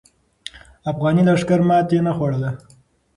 [0.91, 2.49] افغاني لښکر ماتې نه خوړله.